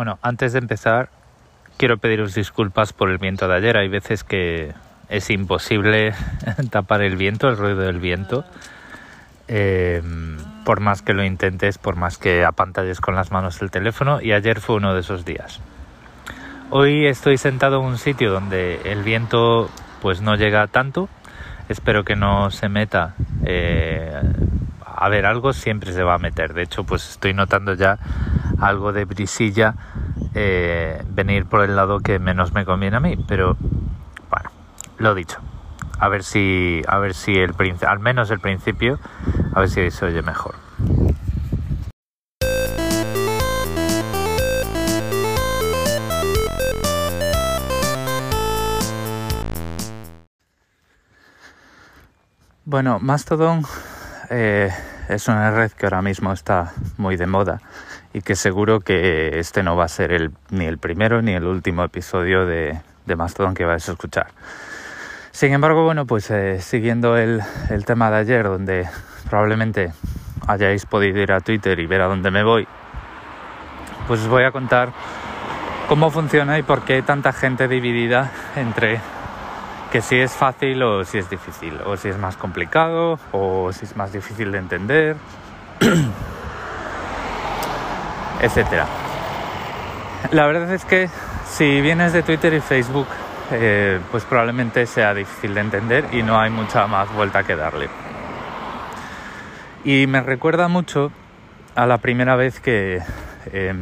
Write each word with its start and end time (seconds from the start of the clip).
Bueno, 0.00 0.18
antes 0.22 0.54
de 0.54 0.60
empezar, 0.60 1.10
quiero 1.76 1.98
pediros 1.98 2.34
disculpas 2.34 2.94
por 2.94 3.10
el 3.10 3.18
viento 3.18 3.46
de 3.48 3.54
ayer. 3.54 3.76
Hay 3.76 3.88
veces 3.88 4.24
que 4.24 4.72
es 5.10 5.28
imposible 5.28 6.14
tapar 6.70 7.02
el 7.02 7.16
viento, 7.16 7.50
el 7.50 7.58
ruido 7.58 7.80
del 7.80 7.98
viento. 7.98 8.46
Eh, 9.46 10.00
por 10.64 10.80
más 10.80 11.02
que 11.02 11.12
lo 11.12 11.22
intentes, 11.22 11.76
por 11.76 11.96
más 11.96 12.16
que 12.16 12.46
apantalles 12.46 12.98
con 13.02 13.14
las 13.14 13.30
manos 13.30 13.60
el 13.60 13.70
teléfono, 13.70 14.22
y 14.22 14.32
ayer 14.32 14.60
fue 14.60 14.76
uno 14.76 14.94
de 14.94 15.00
esos 15.00 15.26
días. 15.26 15.60
Hoy 16.70 17.06
estoy 17.06 17.36
sentado 17.36 17.80
en 17.80 17.84
un 17.84 17.98
sitio 17.98 18.32
donde 18.32 18.80
el 18.86 19.02
viento 19.02 19.68
pues 20.00 20.22
no 20.22 20.34
llega 20.34 20.66
tanto. 20.68 21.10
Espero 21.68 22.04
que 22.04 22.16
no 22.16 22.50
se 22.50 22.70
meta. 22.70 23.16
Eh, 23.44 24.18
a 24.86 25.08
ver, 25.10 25.26
algo 25.26 25.52
siempre 25.52 25.92
se 25.92 26.02
va 26.02 26.14
a 26.14 26.18
meter. 26.18 26.54
De 26.54 26.62
hecho, 26.62 26.84
pues 26.84 27.06
estoy 27.10 27.34
notando 27.34 27.74
ya 27.74 27.98
algo 28.60 28.92
de 28.92 29.04
brisilla 29.04 29.74
eh, 30.34 31.02
venir 31.08 31.46
por 31.46 31.64
el 31.64 31.74
lado 31.74 32.00
que 32.00 32.18
menos 32.18 32.52
me 32.52 32.64
conviene 32.64 32.96
a 32.96 33.00
mí. 33.00 33.16
Pero 33.26 33.56
bueno, 34.30 34.50
lo 34.98 35.14
dicho. 35.14 35.38
A 35.98 36.08
ver 36.08 36.22
si, 36.24 36.82
a 36.86 36.98
ver 36.98 37.14
si 37.14 37.36
el 37.36 37.54
al 37.86 37.98
menos 37.98 38.30
el 38.30 38.40
principio, 38.40 38.98
a 39.54 39.60
ver 39.60 39.68
si 39.68 39.90
se 39.90 40.06
oye 40.06 40.22
mejor. 40.22 40.54
Bueno, 52.64 52.98
Mastodon 53.00 53.64
eh, 54.30 54.70
es 55.08 55.26
una 55.26 55.50
red 55.50 55.72
que 55.72 55.86
ahora 55.86 56.02
mismo 56.02 56.32
está 56.32 56.72
muy 56.98 57.16
de 57.16 57.26
moda 57.26 57.60
y 58.12 58.22
que 58.22 58.34
seguro 58.34 58.80
que 58.80 59.38
este 59.38 59.62
no 59.62 59.76
va 59.76 59.84
a 59.84 59.88
ser 59.88 60.30
ni 60.50 60.66
el 60.66 60.78
primero 60.78 61.22
ni 61.22 61.32
el 61.32 61.44
último 61.44 61.84
episodio 61.84 62.46
de, 62.46 62.80
Mastodon 63.16 63.54
que 63.54 63.64
vais 63.64 63.88
a 63.88 63.92
escuchar. 63.92 64.28
Sin 65.32 65.52
embargo, 65.52 65.84
bueno, 65.84 66.06
pues 66.06 66.30
eh, 66.30 66.60
siguiendo 66.60 67.16
el, 67.16 67.40
el, 67.70 67.84
tema 67.84 68.10
de 68.10 68.18
ayer, 68.18 68.44
donde 68.44 68.88
probablemente 69.28 69.92
hayáis 70.46 70.86
podido 70.86 71.18
ir 71.18 71.32
a 71.32 71.40
Twitter 71.40 71.78
y 71.80 71.86
ver 71.86 72.02
a 72.02 72.06
dónde 72.06 72.30
me 72.30 72.44
voy, 72.44 72.68
pues 74.06 74.20
os 74.20 74.28
voy 74.28 74.44
a 74.44 74.52
contar 74.52 74.92
cómo 75.88 76.10
funciona 76.10 76.56
y 76.58 76.62
por 76.62 76.82
qué 76.82 76.94
hay 76.94 77.02
tanta 77.02 77.32
gente 77.32 77.66
dividida 77.66 78.30
entre 78.54 79.00
que 79.90 80.00
si 80.02 80.20
es 80.20 80.32
fácil 80.32 80.80
o 80.84 81.04
si 81.04 81.18
es 81.18 81.28
difícil, 81.28 81.80
o 81.84 81.96
si 81.96 82.08
es 82.08 82.18
más 82.18 82.36
complicado 82.36 83.18
o 83.32 83.72
si 83.72 83.86
es 83.86 83.96
más 83.96 84.12
difícil 84.12 84.52
de 84.52 84.58
entender, 84.58 85.16
etcétera. 88.40 88.86
La 90.32 90.46
verdad 90.46 90.72
es 90.72 90.84
que 90.84 91.08
si 91.46 91.80
vienes 91.80 92.12
de 92.12 92.22
Twitter 92.22 92.54
y 92.54 92.60
Facebook, 92.60 93.06
eh, 93.52 93.98
pues 94.10 94.24
probablemente 94.24 94.86
sea 94.86 95.12
difícil 95.14 95.54
de 95.54 95.60
entender 95.60 96.06
y 96.12 96.22
no 96.22 96.38
hay 96.38 96.50
mucha 96.50 96.86
más 96.86 97.12
vuelta 97.12 97.42
que 97.42 97.56
darle. 97.56 97.88
Y 99.84 100.06
me 100.06 100.20
recuerda 100.20 100.68
mucho 100.68 101.10
a 101.74 101.86
la 101.86 101.98
primera 101.98 102.36
vez 102.36 102.60
que 102.60 103.00
eh, 103.52 103.74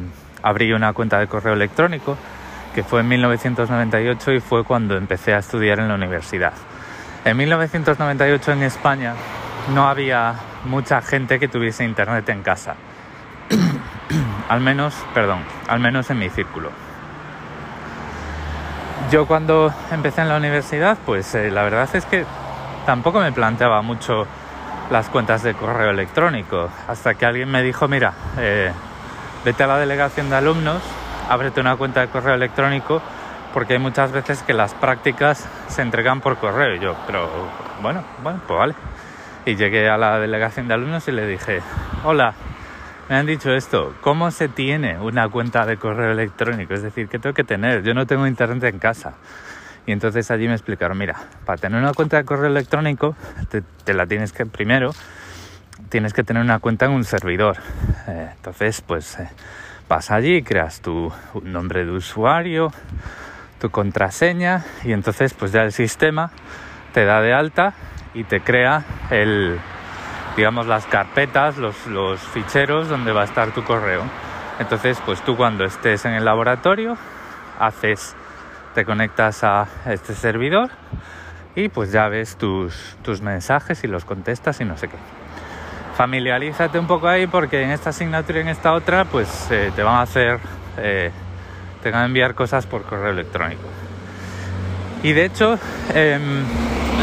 abrí 0.42 0.72
una 0.72 0.92
cuenta 0.92 1.18
de 1.18 1.26
correo 1.26 1.54
electrónico 1.54 2.16
que 2.74 2.84
fue 2.84 3.00
en 3.00 3.08
1998 3.08 4.32
y 4.32 4.40
fue 4.40 4.64
cuando 4.64 4.96
empecé 4.96 5.34
a 5.34 5.38
estudiar 5.38 5.80
en 5.80 5.88
la 5.88 5.94
universidad. 5.94 6.52
En 7.24 7.36
1998 7.36 8.52
en 8.52 8.62
España 8.62 9.14
no 9.74 9.88
había 9.88 10.34
mucha 10.64 11.02
gente 11.02 11.38
que 11.38 11.48
tuviese 11.48 11.84
internet 11.84 12.28
en 12.28 12.42
casa. 12.42 12.76
Al 14.48 14.60
menos, 14.60 14.94
perdón, 15.14 15.40
al 15.68 15.80
menos 15.80 16.10
en 16.10 16.18
mi 16.18 16.30
círculo. 16.30 16.70
Yo 19.10 19.26
cuando 19.26 19.72
empecé 19.90 20.22
en 20.22 20.28
la 20.28 20.36
universidad, 20.36 20.98
pues 21.06 21.34
eh, 21.34 21.50
la 21.50 21.62
verdad 21.62 21.88
es 21.94 22.04
que 22.04 22.24
tampoco 22.84 23.20
me 23.20 23.32
planteaba 23.32 23.80
mucho 23.82 24.26
las 24.90 25.08
cuentas 25.08 25.42
de 25.42 25.54
correo 25.54 25.90
electrónico, 25.90 26.68
hasta 26.88 27.14
que 27.14 27.26
alguien 27.26 27.50
me 27.50 27.62
dijo, 27.62 27.88
mira, 27.88 28.12
eh, 28.38 28.72
vete 29.44 29.62
a 29.62 29.66
la 29.66 29.78
delegación 29.78 30.30
de 30.30 30.36
alumnos 30.36 30.82
ábrete 31.28 31.60
una 31.60 31.76
cuenta 31.76 32.00
de 32.00 32.08
correo 32.08 32.34
electrónico 32.34 33.02
porque 33.52 33.74
hay 33.74 33.78
muchas 33.78 34.12
veces 34.12 34.42
que 34.42 34.54
las 34.54 34.74
prácticas 34.74 35.46
se 35.68 35.82
entregan 35.82 36.20
por 36.20 36.36
correo. 36.36 36.74
Y 36.74 36.80
yo, 36.80 36.96
pero 37.06 37.28
bueno, 37.82 38.04
bueno, 38.22 38.40
pues 38.46 38.58
vale. 38.58 38.74
Y 39.44 39.56
llegué 39.56 39.88
a 39.88 39.96
la 39.96 40.18
delegación 40.18 40.68
de 40.68 40.74
alumnos 40.74 41.08
y 41.08 41.12
le 41.12 41.26
dije, 41.26 41.62
hola, 42.04 42.34
me 43.08 43.16
han 43.16 43.26
dicho 43.26 43.52
esto, 43.52 43.94
¿cómo 44.00 44.30
se 44.30 44.48
tiene 44.48 44.98
una 44.98 45.28
cuenta 45.28 45.66
de 45.66 45.76
correo 45.76 46.12
electrónico? 46.12 46.74
Es 46.74 46.82
decir, 46.82 47.08
¿qué 47.08 47.18
tengo 47.18 47.34
que 47.34 47.44
tener? 47.44 47.82
Yo 47.82 47.94
no 47.94 48.06
tengo 48.06 48.26
internet 48.26 48.64
en 48.64 48.78
casa. 48.78 49.14
Y 49.86 49.92
entonces 49.92 50.30
allí 50.30 50.46
me 50.46 50.54
explicaron, 50.54 50.98
mira, 50.98 51.16
para 51.44 51.56
tener 51.56 51.80
una 51.80 51.94
cuenta 51.94 52.18
de 52.18 52.24
correo 52.24 52.50
electrónico, 52.50 53.16
te, 53.48 53.94
la 53.94 54.06
tienes 54.06 54.32
que, 54.32 54.44
primero, 54.44 54.90
tienes 55.88 56.12
que 56.12 56.22
tener 56.22 56.42
una 56.42 56.58
cuenta 56.58 56.86
en 56.86 56.92
un 56.92 57.04
servidor. 57.04 57.56
Eh, 58.06 58.30
entonces, 58.36 58.82
pues... 58.82 59.18
Eh, 59.18 59.28
vas 59.88 60.10
allí, 60.10 60.42
creas 60.42 60.82
tu 60.82 61.10
nombre 61.42 61.84
de 61.84 61.92
usuario, 61.92 62.70
tu 63.58 63.70
contraseña 63.70 64.64
y 64.84 64.92
entonces 64.92 65.34
pues 65.34 65.50
ya 65.50 65.62
el 65.62 65.72
sistema 65.72 66.30
te 66.92 67.04
da 67.04 67.22
de 67.22 67.32
alta 67.32 67.72
y 68.14 68.24
te 68.24 68.40
crea 68.40 68.84
el 69.10 69.58
digamos 70.38 70.68
las 70.68 70.86
carpetas, 70.86 71.58
los, 71.58 71.86
los 71.88 72.20
ficheros 72.20 72.88
donde 72.88 73.12
va 73.12 73.22
a 73.22 73.24
estar 73.24 73.50
tu 73.50 73.64
correo. 73.64 74.02
Entonces 74.60 74.98
pues 75.04 75.20
tú 75.22 75.36
cuando 75.36 75.64
estés 75.64 76.04
en 76.04 76.14
el 76.14 76.24
laboratorio 76.24 76.96
haces 77.58 78.14
te 78.74 78.84
conectas 78.84 79.42
a 79.42 79.66
este 79.86 80.14
servidor 80.14 80.70
y 81.56 81.68
pues 81.68 81.90
ya 81.90 82.08
ves 82.08 82.36
tus, 82.36 82.96
tus 83.02 83.20
mensajes 83.20 83.82
y 83.82 83.88
los 83.88 84.04
contestas 84.04 84.60
y 84.60 84.64
no 84.64 84.76
sé 84.76 84.88
qué 84.88 84.96
familiarízate 85.96 86.78
un 86.78 86.86
poco 86.86 87.08
ahí 87.08 87.26
porque 87.26 87.60
en 87.60 87.70
esta 87.70 87.90
asignatura 87.90 88.38
y 88.38 88.42
en 88.42 88.48
esta 88.48 88.72
otra 88.72 89.04
pues 89.06 89.48
eh, 89.50 89.72
te 89.74 89.82
van 89.82 89.96
a 89.96 90.02
hacer, 90.02 90.38
eh, 90.76 91.10
te 91.82 91.90
van 91.90 92.02
a 92.02 92.06
enviar 92.06 92.36
cosas 92.36 92.66
por 92.66 92.84
correo 92.84 93.10
electrónico. 93.10 93.64
Y 95.02 95.12
de 95.12 95.24
hecho 95.24 95.58
em, 95.92 96.44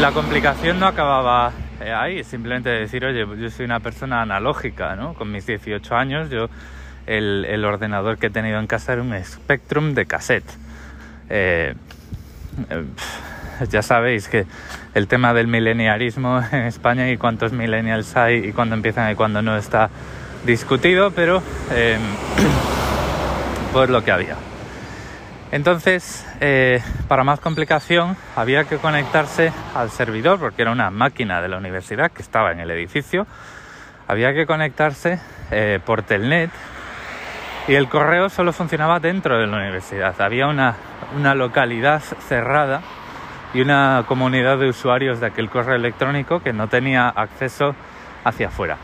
la 0.00 0.12
complicación 0.12 0.80
no 0.80 0.86
acababa 0.86 1.52
eh, 1.80 1.92
ahí, 1.92 2.24
simplemente 2.24 2.70
decir, 2.70 3.04
oye, 3.04 3.26
yo 3.38 3.50
soy 3.50 3.64
una 3.64 3.80
persona 3.80 4.22
analógica, 4.22 4.96
¿no? 4.96 5.14
Con 5.14 5.30
mis 5.30 5.46
18 5.46 5.94
años 5.94 6.30
yo 6.30 6.48
el, 7.06 7.44
el 7.44 7.64
ordenador 7.64 8.18
que 8.18 8.26
he 8.26 8.30
tenido 8.30 8.58
en 8.58 8.66
casa 8.66 8.94
era 8.94 9.02
un 9.02 9.14
Spectrum 9.24 9.94
de 9.94 10.06
cassette 10.06 10.50
ya 13.70 13.82
sabéis 13.82 14.28
que 14.28 14.46
el 14.94 15.08
tema 15.08 15.32
del 15.34 15.46
mileniarismo 15.46 16.40
en 16.52 16.64
España 16.64 17.10
y 17.10 17.16
cuántos 17.16 17.52
millennials 17.52 18.16
hay 18.16 18.48
y 18.48 18.52
cuándo 18.52 18.74
empiezan 18.74 19.10
y 19.10 19.14
cuándo 19.14 19.42
no 19.42 19.56
está 19.56 19.90
discutido, 20.44 21.10
pero 21.10 21.42
eh, 21.72 21.98
pues 23.72 23.90
lo 23.90 24.04
que 24.04 24.12
había. 24.12 24.36
Entonces, 25.52 26.26
eh, 26.40 26.82
para 27.08 27.22
más 27.22 27.38
complicación, 27.40 28.16
había 28.34 28.64
que 28.64 28.78
conectarse 28.78 29.52
al 29.74 29.90
servidor, 29.90 30.38
porque 30.38 30.62
era 30.62 30.72
una 30.72 30.90
máquina 30.90 31.40
de 31.40 31.48
la 31.48 31.56
universidad 31.56 32.10
que 32.10 32.22
estaba 32.22 32.50
en 32.50 32.60
el 32.60 32.70
edificio. 32.70 33.26
Había 34.08 34.32
que 34.32 34.46
conectarse 34.46 35.20
eh, 35.50 35.78
por 35.84 36.02
Telnet 36.02 36.50
y 37.68 37.74
el 37.74 37.88
correo 37.88 38.28
solo 38.28 38.52
funcionaba 38.52 39.00
dentro 39.00 39.38
de 39.38 39.46
la 39.46 39.56
universidad. 39.56 40.20
Había 40.20 40.46
una, 40.46 40.76
una 41.16 41.34
localidad 41.34 42.00
cerrada 42.00 42.82
y 43.54 43.60
una 43.60 44.04
comunidad 44.06 44.58
de 44.58 44.68
usuarios 44.68 45.20
de 45.20 45.26
aquel 45.26 45.48
correo 45.48 45.76
electrónico 45.76 46.40
que 46.40 46.52
no 46.52 46.68
tenía 46.68 47.08
acceso 47.08 47.74
hacia 48.24 48.48
afuera. 48.48 48.76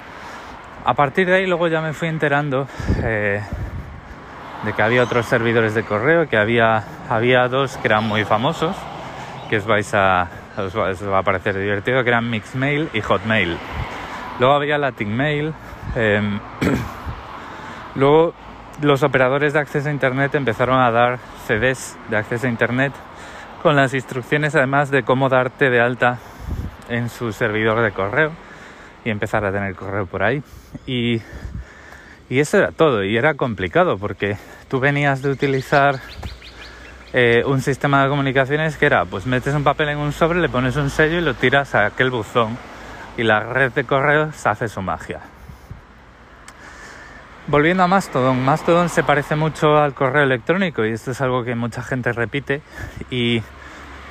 A 0.84 0.94
partir 0.94 1.26
de 1.26 1.34
ahí 1.36 1.46
luego 1.46 1.68
ya 1.68 1.80
me 1.80 1.92
fui 1.92 2.08
enterando 2.08 2.66
eh, 3.04 3.40
de 4.64 4.72
que 4.72 4.82
había 4.82 5.02
otros 5.02 5.26
servidores 5.26 5.74
de 5.74 5.84
correo, 5.84 6.28
que 6.28 6.36
había, 6.36 6.84
había 7.08 7.48
dos 7.48 7.76
que 7.78 7.88
eran 7.88 8.04
muy 8.04 8.24
famosos, 8.24 8.76
que 9.48 9.56
os 9.56 9.66
vais 9.66 9.92
a, 9.94 10.28
va, 10.58 11.18
a 11.18 11.22
parecer 11.22 11.58
divertido, 11.58 12.02
que 12.02 12.10
eran 12.10 12.28
Mixmail 12.30 12.88
y 12.92 13.00
Hotmail. 13.00 13.58
Luego 14.38 14.54
había 14.54 14.78
Latinmail. 14.78 15.52
Eh, 15.96 16.38
luego 17.94 18.34
los 18.80 19.02
operadores 19.02 19.52
de 19.52 19.60
acceso 19.60 19.88
a 19.88 19.92
Internet 19.92 20.34
empezaron 20.34 20.80
a 20.80 20.90
dar 20.90 21.18
CDs 21.46 21.98
de 22.08 22.16
acceso 22.16 22.46
a 22.46 22.50
Internet 22.50 22.92
con 23.62 23.76
las 23.76 23.94
instrucciones 23.94 24.54
además 24.56 24.90
de 24.90 25.04
cómo 25.04 25.28
darte 25.28 25.70
de 25.70 25.80
alta 25.80 26.18
en 26.88 27.08
su 27.08 27.32
servidor 27.32 27.80
de 27.82 27.92
correo 27.92 28.32
y 29.04 29.10
empezar 29.10 29.44
a 29.44 29.52
tener 29.52 29.74
correo 29.74 30.06
por 30.06 30.22
ahí. 30.22 30.42
Y, 30.86 31.20
y 32.32 32.40
eso 32.40 32.56
era 32.56 32.72
todo, 32.72 33.04
y 33.04 33.14
era 33.14 33.34
complicado 33.34 33.98
porque 33.98 34.38
tú 34.70 34.80
venías 34.80 35.20
de 35.20 35.28
utilizar 35.28 36.00
eh, 37.12 37.42
un 37.44 37.60
sistema 37.60 38.02
de 38.02 38.08
comunicaciones 38.08 38.78
que 38.78 38.86
era, 38.86 39.04
pues 39.04 39.26
metes 39.26 39.54
un 39.54 39.64
papel 39.64 39.90
en 39.90 39.98
un 39.98 40.12
sobre, 40.12 40.40
le 40.40 40.48
pones 40.48 40.76
un 40.76 40.88
sello 40.88 41.18
y 41.18 41.20
lo 41.20 41.34
tiras 41.34 41.74
a 41.74 41.84
aquel 41.84 42.10
buzón 42.10 42.56
y 43.18 43.22
la 43.22 43.40
red 43.40 43.72
de 43.72 43.84
correos 43.84 44.46
hace 44.46 44.68
su 44.68 44.80
magia. 44.80 45.20
Volviendo 47.48 47.82
a 47.82 47.86
Mastodon, 47.86 48.42
Mastodon 48.42 48.88
se 48.88 49.02
parece 49.02 49.36
mucho 49.36 49.76
al 49.76 49.92
correo 49.92 50.22
electrónico 50.22 50.86
y 50.86 50.92
esto 50.92 51.10
es 51.10 51.20
algo 51.20 51.44
que 51.44 51.54
mucha 51.54 51.82
gente 51.82 52.12
repite 52.12 52.62
y, 53.10 53.42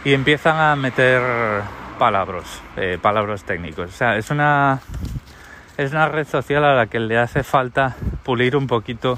empiezan 0.05 0.57
a 0.59 0.75
meter 0.75 1.63
palabras, 1.97 2.61
eh, 2.77 2.99
palabras 3.01 3.45
técnicos. 3.45 3.89
O 3.89 3.93
sea, 3.97 4.15
es 4.15 4.29
una, 4.29 4.79
es 5.83 5.91
una 5.91 6.07
red 6.07 6.27
social 6.27 6.63
a 6.63 6.75
la 6.75 6.87
que 6.87 6.99
le 6.99 7.17
hace 7.17 7.43
falta 7.43 7.95
pulir 8.23 8.55
un 8.55 8.67
poquito 8.67 9.17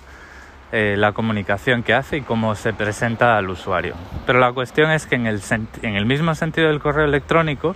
eh, 0.71 0.95
la 0.97 1.11
comunicación 1.11 1.83
que 1.83 1.93
hace 1.93 2.17
y 2.17 2.21
cómo 2.21 2.55
se 2.55 2.73
presenta 2.73 3.37
al 3.37 3.49
usuario. 3.49 3.95
Pero 4.25 4.39
la 4.39 4.51
cuestión 4.53 4.89
es 4.91 5.05
que 5.05 5.15
en 5.15 5.27
el, 5.27 6.05
mismo 6.05 6.33
sentido 6.35 6.69
del 6.69 6.79
correo 6.79 7.05
electrónico, 7.05 7.75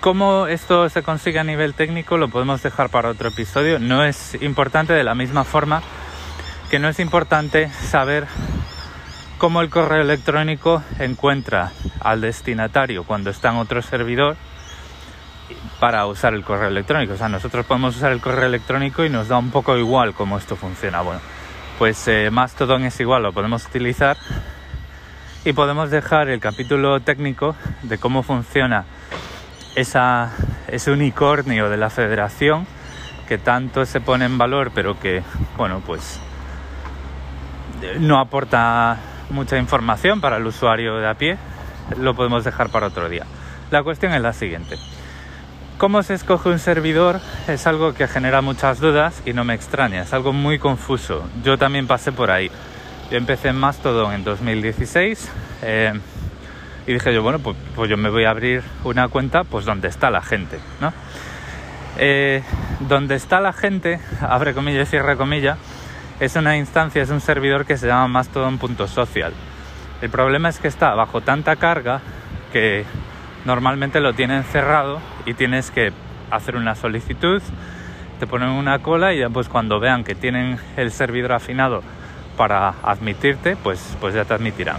¿Cómo 0.00 0.46
esto 0.46 0.88
se 0.88 1.02
consigue 1.02 1.38
a 1.38 1.44
nivel 1.44 1.74
técnico? 1.74 2.16
Lo 2.16 2.28
podemos 2.28 2.62
dejar 2.62 2.88
para 2.88 3.10
otro 3.10 3.28
episodio. 3.28 3.78
No 3.78 4.02
es 4.02 4.34
importante 4.40 4.94
de 4.94 5.04
la 5.04 5.14
misma 5.14 5.44
forma 5.44 5.82
que 6.70 6.78
no 6.78 6.88
es 6.88 7.00
importante 7.00 7.68
saber 7.68 8.26
cómo 9.40 9.62
el 9.62 9.70
correo 9.70 10.02
electrónico 10.02 10.82
encuentra 10.98 11.72
al 12.00 12.20
destinatario 12.20 13.04
cuando 13.04 13.30
está 13.30 13.48
en 13.48 13.56
otro 13.56 13.80
servidor 13.80 14.36
para 15.80 16.04
usar 16.06 16.34
el 16.34 16.44
correo 16.44 16.68
electrónico. 16.68 17.14
O 17.14 17.16
sea, 17.16 17.30
nosotros 17.30 17.64
podemos 17.64 17.96
usar 17.96 18.12
el 18.12 18.20
correo 18.20 18.44
electrónico 18.44 19.02
y 19.02 19.08
nos 19.08 19.28
da 19.28 19.38
un 19.38 19.50
poco 19.50 19.78
igual 19.78 20.12
cómo 20.12 20.36
esto 20.36 20.56
funciona. 20.56 21.00
Bueno, 21.00 21.22
pues 21.78 22.06
eh, 22.06 22.28
Mastodon 22.30 22.84
es 22.84 23.00
igual, 23.00 23.22
lo 23.22 23.32
podemos 23.32 23.64
utilizar 23.64 24.18
y 25.46 25.54
podemos 25.54 25.90
dejar 25.90 26.28
el 26.28 26.38
capítulo 26.38 27.00
técnico 27.00 27.56
de 27.82 27.96
cómo 27.96 28.22
funciona 28.22 28.84
esa, 29.74 30.32
ese 30.68 30.90
unicornio 30.90 31.70
de 31.70 31.78
la 31.78 31.88
federación 31.88 32.66
que 33.26 33.38
tanto 33.38 33.86
se 33.86 34.02
pone 34.02 34.26
en 34.26 34.36
valor 34.36 34.70
pero 34.74 35.00
que 35.00 35.22
bueno 35.56 35.80
pues 35.86 36.20
no 38.00 38.18
aporta 38.18 38.98
mucha 39.30 39.58
información 39.58 40.20
para 40.20 40.36
el 40.36 40.46
usuario 40.46 40.96
de 40.96 41.08
a 41.08 41.14
pie 41.14 41.38
lo 41.98 42.14
podemos 42.14 42.44
dejar 42.44 42.70
para 42.70 42.86
otro 42.86 43.08
día. 43.08 43.26
La 43.70 43.82
cuestión 43.82 44.12
es 44.12 44.22
la 44.22 44.32
siguiente. 44.32 44.76
Cómo 45.78 46.02
se 46.02 46.14
escoge 46.14 46.50
un 46.50 46.58
servidor 46.58 47.20
es 47.48 47.66
algo 47.66 47.94
que 47.94 48.06
genera 48.06 48.42
muchas 48.42 48.80
dudas 48.80 49.22
y 49.24 49.32
no 49.32 49.44
me 49.44 49.54
extraña 49.54 50.02
es 50.02 50.12
algo 50.12 50.32
muy 50.32 50.58
confuso. 50.58 51.26
Yo 51.42 51.56
también 51.56 51.86
pasé 51.86 52.12
por 52.12 52.30
ahí. 52.30 52.50
Yo 53.10 53.16
empecé 53.16 53.48
en 53.48 53.56
Mastodon 53.56 54.12
en 54.12 54.24
2016 54.24 55.30
eh, 55.62 55.92
y 56.86 56.92
dije 56.92 57.14
yo, 57.14 57.22
bueno, 57.22 57.38
pues, 57.38 57.56
pues, 57.74 57.90
yo 57.90 57.96
me 57.96 58.10
voy 58.10 58.24
a 58.24 58.30
abrir 58.30 58.62
una 58.84 59.08
cuenta 59.08 59.44
pues 59.44 59.64
donde 59.64 59.88
está 59.88 60.10
la 60.10 60.22
gente, 60.22 60.58
¿no? 60.80 60.92
Eh, 61.98 62.42
donde 62.80 63.14
está 63.14 63.40
la 63.40 63.52
gente, 63.52 64.00
abre 64.20 64.54
comillas 64.54 64.88
y 64.88 64.90
cierra 64.90 65.16
comillas, 65.16 65.58
es 66.20 66.36
una 66.36 66.58
instancia, 66.58 67.02
es 67.02 67.10
un 67.10 67.20
servidor 67.20 67.64
que 67.64 67.78
se 67.78 67.86
llama 67.86 68.06
Mastodon.social. 68.08 69.32
El 70.02 70.10
problema 70.10 70.50
es 70.50 70.58
que 70.58 70.68
está 70.68 70.94
bajo 70.94 71.22
tanta 71.22 71.56
carga 71.56 72.02
que 72.52 72.84
normalmente 73.46 74.00
lo 74.00 74.12
tienen 74.12 74.44
cerrado 74.44 75.00
y 75.24 75.32
tienes 75.32 75.70
que 75.70 75.92
hacer 76.30 76.56
una 76.56 76.74
solicitud, 76.74 77.42
te 78.18 78.26
ponen 78.26 78.50
una 78.50 78.80
cola 78.80 79.14
y 79.14 79.20
ya 79.20 79.30
pues 79.30 79.48
cuando 79.48 79.80
vean 79.80 80.04
que 80.04 80.14
tienen 80.14 80.58
el 80.76 80.92
servidor 80.92 81.32
afinado 81.32 81.82
para 82.36 82.74
admitirte, 82.82 83.56
pues, 83.56 83.96
pues 83.98 84.14
ya 84.14 84.24
te 84.26 84.34
admitirán. 84.34 84.78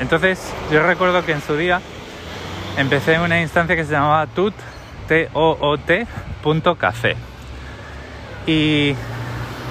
Entonces, 0.00 0.52
yo 0.72 0.82
recuerdo 0.82 1.24
que 1.24 1.32
en 1.32 1.40
su 1.40 1.56
día 1.56 1.80
empecé 2.76 3.14
en 3.14 3.20
una 3.20 3.40
instancia 3.40 3.76
que 3.76 3.84
se 3.84 3.92
llamaba 3.92 4.26
tut, 4.26 4.54
t 5.06 5.28
o 5.34 5.56
o 5.60 5.76
-T 5.76 6.76
café. 6.76 7.16
Y 8.46 8.94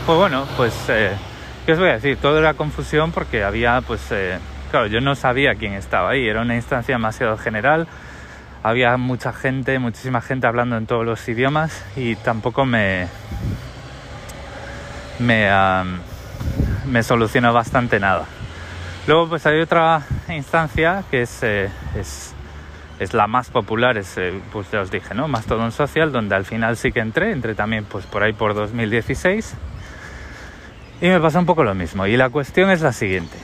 pues 0.09 0.17
bueno, 0.17 0.47
pues 0.57 0.73
eh, 0.89 1.11
¿qué 1.67 1.73
os 1.73 1.77
voy 1.77 1.89
a 1.89 1.93
decir? 1.93 2.17
Todo 2.17 2.39
era 2.39 2.55
confusión 2.55 3.11
porque 3.11 3.43
había 3.43 3.79
pues 3.81 4.01
eh, 4.09 4.39
claro, 4.71 4.87
yo 4.87 5.01
no 5.01 5.13
sabía 5.13 5.53
quién 5.53 5.73
estaba 5.73 6.09
ahí, 6.09 6.27
era 6.27 6.41
una 6.41 6.55
instancia 6.55 6.95
demasiado 6.95 7.37
general. 7.37 7.85
Había 8.63 8.97
mucha 8.97 9.31
gente, 9.33 9.77
muchísima 9.77 10.19
gente 10.21 10.47
hablando 10.47 10.77
en 10.77 10.87
todos 10.87 11.05
los 11.05 11.29
idiomas 11.29 11.85
y 11.95 12.15
tampoco 12.15 12.65
me 12.65 13.07
me 15.19 15.47
me 16.87 17.03
solucionó 17.03 17.53
bastante 17.53 17.99
nada. 17.99 18.25
Luego 19.05 19.29
pues 19.29 19.45
hay 19.45 19.61
otra 19.61 20.01
instancia 20.29 21.03
que 21.11 21.21
es, 21.21 21.43
eh, 21.43 21.69
es, 21.95 22.33
es, 22.97 23.13
la 23.13 23.27
más 23.27 23.51
popular, 23.51 23.95
es, 23.95 24.17
eh, 24.17 24.41
pues 24.51 24.71
ya 24.71 24.81
os 24.81 24.89
dije, 24.89 25.13
¿no? 25.13 25.27
Mastodon 25.27 25.71
Social, 25.71 26.11
donde 26.11 26.33
al 26.33 26.45
final 26.45 26.77
sí 26.77 26.91
que 26.91 26.99
entré, 26.99 27.31
entré 27.31 27.53
también 27.53 27.85
pues 27.85 28.07
por 28.07 28.23
ahí 28.23 28.33
por 28.33 28.55
2016 28.55 29.55
y 31.01 31.07
me 31.07 31.19
pasa 31.19 31.39
un 31.39 31.45
poco 31.45 31.63
lo 31.63 31.73
mismo. 31.75 32.05
Y 32.07 32.17
la 32.17 32.29
cuestión 32.29 32.69
es 32.71 32.81
la 32.81 32.93
siguiente. 32.93 33.37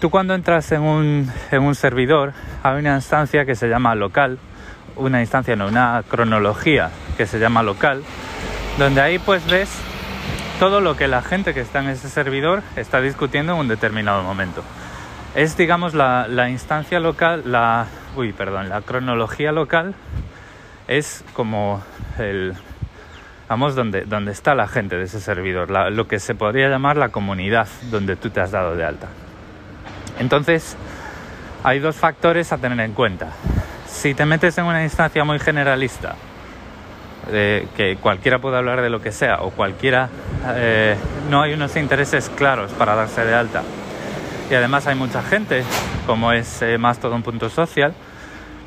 Tú 0.00 0.10
cuando 0.10 0.34
entras 0.34 0.70
en 0.72 0.82
un, 0.82 1.32
en 1.50 1.62
un 1.62 1.74
servidor 1.74 2.32
hay 2.62 2.78
una 2.78 2.94
instancia 2.94 3.44
que 3.44 3.54
se 3.54 3.68
llama 3.68 3.94
local, 3.94 4.38
una 4.96 5.20
instancia, 5.20 5.56
no, 5.56 5.66
una 5.66 6.02
cronología 6.08 6.90
que 7.16 7.26
se 7.26 7.38
llama 7.38 7.62
local, 7.62 8.02
donde 8.78 9.00
ahí 9.00 9.18
pues 9.18 9.44
ves 9.46 9.68
todo 10.58 10.80
lo 10.80 10.96
que 10.96 11.08
la 11.08 11.22
gente 11.22 11.54
que 11.54 11.60
está 11.60 11.80
en 11.80 11.88
ese 11.88 12.08
servidor 12.08 12.62
está 12.76 13.00
discutiendo 13.00 13.54
en 13.54 13.60
un 13.60 13.68
determinado 13.68 14.22
momento. 14.22 14.62
Es, 15.34 15.56
digamos, 15.56 15.94
la, 15.94 16.48
instancia 16.48 16.98
local, 17.00 17.42
la, 17.46 17.86
uy, 18.16 18.32
perdón, 18.32 18.68
la 18.68 18.80
cronología 18.80 19.52
local 19.52 19.94
es 20.88 21.24
como 21.32 21.82
el, 22.18 22.54
vamos, 23.48 23.74
donde, 23.74 24.02
donde 24.02 24.32
está 24.32 24.54
la 24.54 24.68
gente 24.68 24.96
de 24.96 25.04
ese 25.04 25.20
servidor, 25.20 25.70
lo 25.70 26.08
que 26.08 26.18
se 26.18 26.34
podría 26.34 26.68
llamar 26.68 26.96
la 26.96 27.08
comunidad 27.08 27.68
donde 27.90 28.16
tú 28.16 28.30
te 28.30 28.40
has 28.40 28.50
dado 28.50 28.76
de 28.76 28.84
alta. 28.84 29.08
Entonces, 30.18 30.76
hay 31.64 31.78
dos 31.78 31.96
factores 31.96 32.52
a 32.52 32.58
tener 32.58 32.80
en 32.80 32.92
cuenta. 32.92 33.28
Si 33.86 34.14
te 34.14 34.26
metes 34.26 34.58
en 34.58 34.64
una 34.64 34.82
instancia 34.82 35.24
muy 35.24 35.38
generalista, 35.38 36.16
que 37.30 37.98
cualquiera 38.00 38.38
puede 38.38 38.56
hablar 38.56 38.80
de 38.80 38.88
lo 38.88 39.02
que 39.02 39.12
sea 39.12 39.42
o 39.42 39.50
cualquiera 39.50 40.08
eh, 40.54 40.96
no 41.28 41.42
hay 41.42 41.52
unos 41.52 41.76
intereses 41.76 42.30
claros 42.30 42.72
para 42.72 42.94
darse 42.94 43.22
de 43.22 43.34
alta 43.34 43.62
y 44.50 44.54
además 44.54 44.86
hay 44.86 44.94
mucha 44.94 45.22
gente 45.22 45.62
como 46.06 46.32
es 46.32 46.62
eh, 46.62 46.78
más 46.78 46.98
todo 46.98 47.14
un 47.14 47.22
punto 47.22 47.50
social 47.50 47.92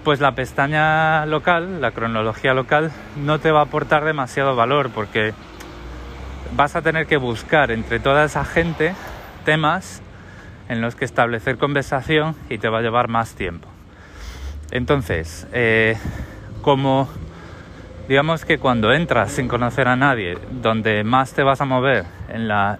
pues 0.03 0.19
la 0.19 0.33
pestaña 0.33 1.25
local 1.25 1.81
la 1.81 1.91
cronología 1.91 2.53
local 2.53 2.91
no 3.15 3.39
te 3.39 3.51
va 3.51 3.59
a 3.59 3.63
aportar 3.63 4.03
demasiado 4.03 4.55
valor 4.55 4.89
porque 4.89 5.33
vas 6.55 6.75
a 6.75 6.81
tener 6.81 7.07
que 7.07 7.17
buscar 7.17 7.71
entre 7.71 7.99
toda 7.99 8.25
esa 8.25 8.45
gente 8.45 8.93
temas 9.45 10.01
en 10.69 10.81
los 10.81 10.95
que 10.95 11.05
establecer 11.05 11.57
conversación 11.57 12.35
y 12.49 12.57
te 12.57 12.69
va 12.69 12.79
a 12.79 12.81
llevar 12.81 13.07
más 13.07 13.35
tiempo 13.35 13.67
entonces 14.71 15.47
eh, 15.51 15.97
como 16.61 17.09
Digamos 18.11 18.43
que 18.43 18.57
cuando 18.57 18.91
entras 18.91 19.31
sin 19.31 19.47
conocer 19.47 19.87
a 19.87 19.95
nadie, 19.95 20.37
donde 20.49 21.05
más 21.05 21.33
te 21.33 21.43
vas 21.43 21.61
a 21.61 21.65
mover 21.65 22.03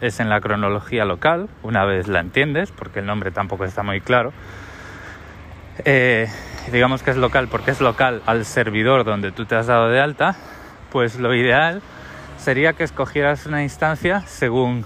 es 0.02 0.20
en 0.20 0.30
la 0.30 0.42
cronología 0.42 1.06
local, 1.06 1.48
una 1.64 1.86
vez 1.86 2.10
la 2.10 2.20
entiendes, 2.20 2.72
porque 2.74 3.00
el 3.00 3.06
nombre 3.06 3.32
tampoco 3.32 3.64
está 3.64 3.82
muy 3.82 4.02
claro. 4.02 4.34
Eh, 5.86 6.28
digamos 6.72 7.04
que 7.04 7.12
es 7.12 7.18
local 7.18 7.48
porque 7.50 7.72
es 7.72 7.82
local 7.82 8.22
al 8.26 8.46
servidor 8.46 9.04
donde 9.04 9.32
tú 9.32 9.46
te 9.46 9.56
has 9.56 9.68
dado 9.68 9.90
de 9.90 10.00
alta, 10.00 10.36
pues 10.92 11.20
lo 11.20 11.34
ideal 11.34 11.82
sería 12.38 12.74
que 12.74 12.84
escogieras 12.84 13.46
una 13.46 13.64
instancia 13.64 14.22
según 14.22 14.86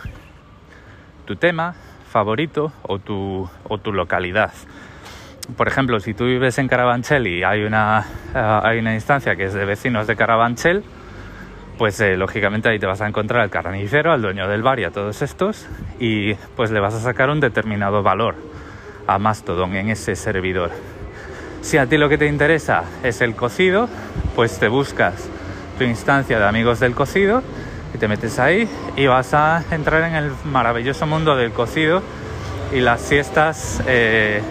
tu 1.26 1.36
tema 1.36 1.76
favorito 2.10 2.72
o 2.84 3.00
tu, 3.00 3.50
o 3.64 3.78
tu 3.78 3.92
localidad. 3.92 4.54
Por 5.58 5.68
ejemplo, 5.68 6.00
si 6.00 6.14
tú 6.14 6.26
vives 6.26 6.58
en 6.58 6.68
Carabanchel 6.68 7.28
y 7.28 7.44
hay 7.44 7.64
una, 7.64 8.06
eh, 8.34 8.60
hay 8.64 8.80
una 8.80 8.94
instancia 8.94 9.36
que 9.36 9.44
es 9.44 9.54
de 9.54 9.66
vecinos 9.66 10.08
de 10.08 10.16
Carabanchel, 10.16 10.84
pues 11.78 12.00
eh, 12.00 12.18
lógicamente 12.18 12.70
ahí 12.70 12.80
te 12.80 12.88
vas 12.88 13.02
a 13.02 13.08
encontrar 13.08 13.42
al 13.42 13.50
carnicero, 13.50 14.12
al 14.12 14.22
dueño 14.22 14.48
del 14.48 14.64
bar 14.64 14.80
y 14.80 14.86
a 14.86 14.92
todos 14.92 15.22
estos 15.22 15.68
y 16.00 16.34
pues 16.56 16.72
le 16.72 16.80
vas 16.80 16.94
a 16.94 17.00
sacar 17.00 17.30
un 17.30 17.40
determinado 17.40 18.02
valor 18.02 18.36
a 19.08 19.20
Mastodon 19.20 19.76
en 19.76 19.90
ese 19.90 20.16
servidor. 20.16 20.72
Si 21.66 21.80
a 21.80 21.88
ti 21.88 21.98
lo 21.98 22.10
que 22.10 22.20
te 22.20 22.28
interesa 22.28 22.84
es 23.02 23.22
el 23.22 23.36
cocido, 23.36 23.90
pues 24.36 24.60
te 24.60 24.68
buscas 24.68 25.16
tu 25.80 25.84
instancia 25.84 26.38
de 26.38 26.46
amigos 26.46 26.80
del 26.80 26.94
cocido 26.94 27.42
y 27.92 27.98
te 27.98 28.08
metes 28.08 28.38
ahí 28.38 28.70
y 28.96 29.08
vas 29.08 29.34
a 29.34 29.64
entrar 29.72 30.04
en 30.04 30.14
el 30.14 30.32
maravilloso 30.44 31.08
mundo 31.08 31.36
del 31.36 31.52
cocido 31.54 32.04
y 32.72 32.82
las 32.82 33.02
siestas 33.02 33.82
eh, 33.88 34.44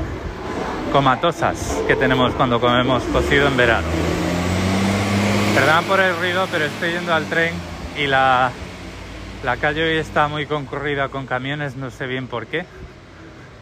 comatosas 0.90 1.80
que 1.86 1.94
tenemos 1.94 2.32
cuando 2.34 2.60
comemos 2.60 3.04
cocido 3.04 3.46
en 3.46 3.56
verano. 3.56 3.86
Perdón 5.54 5.84
por 5.84 6.00
el 6.00 6.16
ruido, 6.16 6.48
pero 6.50 6.64
estoy 6.64 6.94
yendo 6.94 7.14
al 7.14 7.26
tren 7.26 7.54
y 7.96 8.08
la, 8.08 8.50
la 9.44 9.56
calle 9.58 9.84
hoy 9.84 9.98
está 9.98 10.26
muy 10.26 10.46
concurrida 10.46 11.10
con 11.10 11.26
camiones, 11.26 11.76
no 11.76 11.92
sé 11.92 12.08
bien 12.08 12.26
por 12.26 12.48
qué, 12.48 12.66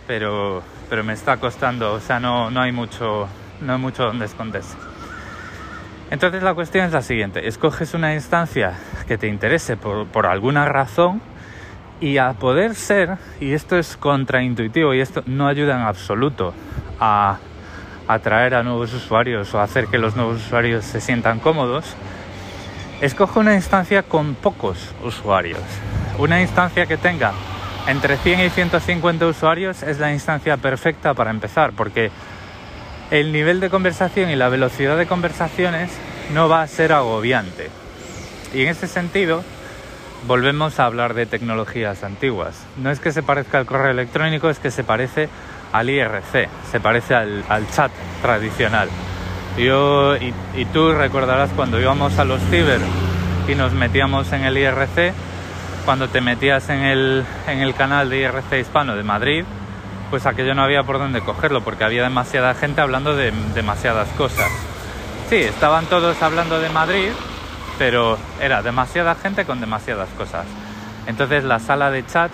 pero, 0.07 0.63
pero 0.89 1.05
me 1.05 1.13
está 1.13 1.37
costando, 1.37 1.93
o 1.93 2.01
sea, 2.01 2.19
no, 2.19 2.51
no, 2.51 2.63
hay 2.63 2.73
mucho, 2.73 3.29
no 3.63 3.75
hay 3.75 3.79
mucho 3.79 4.05
donde 4.05 4.27
esconderse. 4.27 4.77
Entonces 6.11 6.43
la 6.43 6.53
cuestión 6.53 6.85
es 6.85 6.93
la 6.93 7.03
siguiente, 7.03 7.49
escoges 7.49 7.95
una 7.95 8.13
instancia 8.15 8.75
que 9.07 9.17
te 9.17 9.29
interese 9.29 9.77
por, 9.77 10.07
por 10.09 10.27
alguna 10.27 10.67
razón 10.67 11.23
y 12.01 12.19
a 12.19 12.33
poder 12.35 12.75
ser, 12.75 13.17
y 13.41 13.53
esto 13.53 13.79
es 13.79 13.97
contraintuitivo 13.97 14.93
y 14.93 15.01
esto 15.01 15.23
no 15.25 15.47
ayuda 15.47 15.77
en 15.77 15.83
absoluto 15.83 16.53
a 17.01 17.39
atraer 18.09 18.55
a 18.55 18.63
nuevos 18.63 18.93
usuarios 18.93 19.55
o 19.55 19.61
hacer 19.61 19.87
que 19.87 19.99
los 19.99 20.17
nuevos 20.17 20.37
usuarios 20.37 20.85
se 20.85 21.01
sientan 21.01 21.39
cómodos, 21.39 21.97
escoge 23.01 23.39
una 23.39 23.55
instancia 23.55 24.03
con 24.03 24.35
pocos 24.35 24.95
usuarios. 25.05 25.61
Una 26.19 26.41
instancia 26.41 26.87
que 26.87 26.97
tenga 26.97 27.33
entre 27.87 28.17
100 28.17 28.41
y 28.41 28.51
150 28.51 29.27
usuarios 29.27 29.83
es 29.83 29.99
la 29.99 30.13
instancia 30.13 30.57
perfecta 30.57 31.15
para 31.15 31.31
empezar, 31.31 31.73
porque 31.73 32.11
el 33.13 33.31
nivel 33.31 33.61
de 33.61 33.69
conversación 33.69 34.31
y 34.31 34.37
la 34.37 34.49
velocidad 34.49 34.97
de 34.97 35.07
conversaciones 35.07 35.91
no 36.33 36.49
va 36.49 36.63
a 36.63 36.67
ser 36.67 36.95
agobiante. 36.95 37.69
Y 38.55 38.63
en 38.63 38.69
ese 38.69 38.89
sentido, 38.89 39.45
volvemos 40.27 40.81
a 40.81 40.87
hablar 40.87 41.13
de 41.13 41.27
tecnologías 41.27 42.05
antiguas. 42.05 42.65
No 42.79 42.91
es 42.91 43.01
que 43.01 43.13
se 43.13 43.23
parezca 43.23 43.59
al 43.59 43.67
correo 43.67 43.91
electrónico, 43.91 44.49
es 44.49 44.59
que 44.59 44.71
se 44.71 44.83
parece 44.83 45.29
al 45.73 45.91
IRC, 45.91 46.49
se 46.71 46.81
parece 46.81 47.15
al, 47.15 47.45
chat 47.75 47.93
tradicional. 48.23 48.89
Yo 49.59 50.17
y, 50.17 50.33
tú 50.73 50.93
recordarás 50.93 51.51
cuando 51.55 51.79
íbamos 51.79 52.19
a 52.19 52.25
los 52.25 52.41
ciber 52.45 52.81
y 53.47 53.55
nos 53.55 53.75
metíamos 53.75 54.33
en 54.33 54.45
el 54.45 54.57
IRC, 54.57 55.13
cuando 55.85 56.09
te 56.09 56.23
metías 56.23 56.71
en 56.71 56.81
el, 56.81 57.25
en 57.47 57.59
el 57.59 57.75
canal 57.75 58.09
de 58.09 58.21
IRC 58.21 58.59
hispano 58.59 58.97
de 58.97 59.03
Madrid, 59.03 59.45
pues 60.13 60.27
aquello 60.27 60.55
no 60.55 60.63
había 60.63 60.83
por 60.83 60.99
dónde 60.99 61.23
cogerlo 61.23 61.63
porque 61.63 61.85
había 61.85 62.03
demasiada 62.03 62.53
gente 62.53 62.83
hablando 62.83 63.17
de 63.17 63.33
demasiadas 63.55 64.11
cosas. 64.11 64.53
Sí, 65.31 65.37
estaban 65.37 65.87
todos 65.87 66.21
hablando 66.23 66.61
de 66.61 66.69
Madrid, 66.69 67.09
pero 67.79 68.19
era 68.39 68.61
demasiada 68.61 69.15
gente 69.15 69.47
con 69.47 69.63
demasiadas 69.63 70.11
cosas. 70.11 70.45
Entonces 71.07 71.45
la 71.45 71.61
sala 71.61 71.91
de 71.91 72.05
chat 72.05 72.31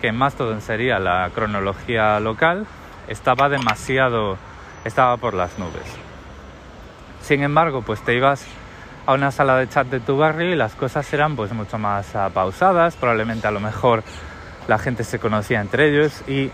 que 0.00 0.08
en 0.08 0.16
Mastodon 0.16 0.60
sería 0.60 0.98
la 0.98 1.30
cronología 1.32 2.18
local, 2.18 2.66
estaba 3.06 3.48
demasiado, 3.48 4.36
estaba 4.84 5.16
por 5.16 5.34
las 5.34 5.56
nubes. 5.56 5.86
Sin 7.22 7.44
embargo, 7.44 7.82
pues 7.82 8.02
te 8.04 8.16
ibas 8.16 8.44
a 9.06 9.12
una 9.12 9.30
sala 9.30 9.56
de 9.58 9.68
chat 9.68 9.86
de 9.86 10.00
tu 10.00 10.16
barrio 10.16 10.52
y 10.52 10.56
las 10.56 10.74
cosas 10.74 11.12
eran 11.12 11.36
pues 11.36 11.52
mucho 11.52 11.78
más 11.78 12.08
pausadas, 12.34 12.96
probablemente 12.96 13.46
a 13.46 13.52
lo 13.52 13.60
mejor 13.60 14.02
la 14.66 14.78
gente 14.78 15.04
se 15.04 15.20
conocía 15.20 15.60
entre 15.60 15.90
ellos 15.90 16.24
y 16.26 16.50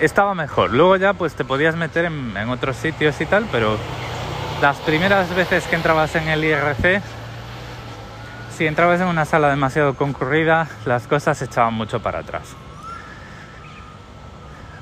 estaba 0.00 0.34
mejor. 0.34 0.72
Luego 0.72 0.96
ya 0.96 1.12
pues 1.14 1.34
te 1.34 1.44
podías 1.44 1.76
meter 1.76 2.04
en, 2.06 2.36
otros 2.48 2.76
sitios 2.76 3.20
y 3.20 3.26
tal, 3.26 3.46
pero 3.50 3.76
las 4.60 4.76
primeras 4.78 5.34
veces 5.34 5.66
que 5.66 5.76
entrabas 5.76 6.14
en 6.16 6.28
el 6.28 6.44
IRC 6.44 7.02
si 8.58 8.66
entrabas 8.66 9.00
en 9.00 9.06
una 9.06 9.24
sala 9.24 9.50
demasiado 9.50 9.94
concurrida, 9.94 10.66
las 10.84 11.06
cosas 11.06 11.38
se 11.38 11.44
echaban 11.44 11.74
mucho 11.74 12.00
para 12.00 12.18
atrás. 12.18 12.56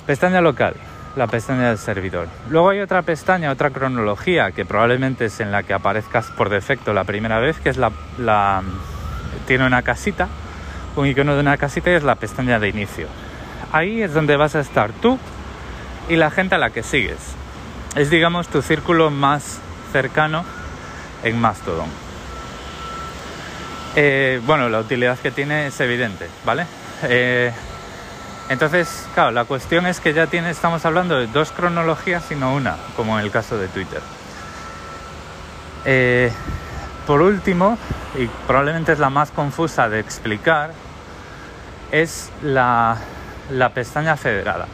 Pestaña 0.07 0.41
local, 0.41 0.77
la 1.15 1.27
pestaña 1.27 1.69
del 1.69 1.77
servidor. 1.77 2.29
Luego 2.49 2.71
hay 2.71 2.81
otra 2.81 3.03
pestaña, 3.03 3.51
otra 3.51 3.69
cronología, 3.69 4.51
que 4.53 4.65
probablemente 4.65 5.27
es 5.27 5.41
en 5.41 5.53
la 5.53 5.63
que 5.63 5.75
aparezcas 5.75 6.31
por 6.31 6.49
defecto 6.49 6.95
la 6.95 7.05
primera 7.05 7.39
vez, 7.39 7.61
que 7.61 7.69
es 7.69 7.77
la, 7.77 7.93
la 8.17 8.63
tiene 9.47 9.67
una 9.67 9.83
casita, 9.83 10.29
un 10.97 11.07
icono 11.07 11.35
de 11.35 11.41
una 11.41 11.59
casita 11.59 11.91
y 11.91 11.95
es 11.97 12.03
la 12.03 12.15
pestaña 12.15 12.59
de 12.59 12.71
inicio. 12.71 13.09
Ahí 13.73 14.03
es 14.03 14.15
donde 14.15 14.37
vas 14.37 14.55
a 14.55 14.61
estar 14.61 14.93
tú 14.93 15.19
y 16.09 16.17
la 16.17 16.31
gente 16.31 16.55
a 16.55 16.59
la 16.59 16.71
que 16.71 16.83
sigues. 16.83 17.19
Es 17.95 18.11
digamos 18.11 18.49
tu 18.49 18.63
círculo 18.63 19.11
más 19.11 19.59
cercano 19.93 20.45
en 21.23 21.41
Mastodon. 21.41 21.89
Eh, 23.97 24.41
bueno, 24.45 24.69
la 24.69 24.81
utilidad 24.81 25.19
que 25.19 25.31
tiene 25.31 25.69
es 25.69 25.81
evidente, 25.81 26.29
¿vale? 26.45 26.67
Eh, 27.05 27.51
entonces, 28.49 29.09
claro, 29.15 29.33
la 29.33 29.45
cuestión 29.45 29.87
es 29.87 30.01
que 30.01 30.13
ya 30.13 30.27
tiene, 30.27 30.51
estamos 30.51 30.85
hablando 30.85 31.19
de 31.19 31.27
dos 31.27 31.51
cronologías 31.51 32.31
y 32.31 32.35
no 32.37 32.55
una, 32.55 32.77
como 32.95 33.19
en 33.19 33.25
el 33.25 33.31
caso 33.31 33.59
de 33.59 33.69
Twitter. 33.69 34.01
Eh, 35.85 36.31
por 37.07 37.23
último, 37.23 37.79
y 38.17 38.27
probablemente 38.47 38.93
es 38.93 38.99
la 38.99 39.11
más 39.11 39.31
confusa 39.31 39.89
de 39.89 39.99
explicar, 39.99 40.73
es 41.91 42.31
la, 42.43 42.99
la 43.51 43.71
pestaña 43.71 44.17
federada. 44.17 44.67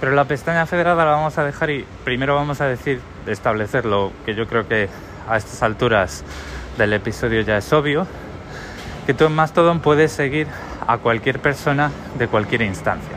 Pero 0.00 0.12
la 0.12 0.24
pestaña 0.24 0.64
federada 0.66 1.04
la 1.04 1.10
vamos 1.12 1.36
a 1.36 1.44
dejar 1.44 1.70
y 1.70 1.84
primero 2.04 2.34
vamos 2.34 2.60
a 2.60 2.66
decir, 2.66 3.00
establecerlo, 3.26 4.12
que 4.24 4.34
yo 4.34 4.46
creo 4.46 4.66
que 4.66 4.88
a 5.28 5.36
estas 5.36 5.62
alturas 5.62 6.24
del 6.78 6.94
episodio 6.94 7.42
ya 7.42 7.58
es 7.58 7.72
obvio, 7.72 8.06
que 9.06 9.12
tú 9.12 9.26
en 9.26 9.34
Mastodon 9.34 9.80
puedes 9.80 10.12
seguir 10.12 10.46
a 10.86 10.98
cualquier 10.98 11.40
persona 11.40 11.90
de 12.18 12.28
cualquier 12.28 12.62
instancia. 12.62 13.16